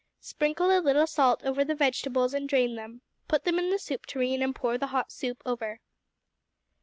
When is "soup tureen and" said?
3.77-4.55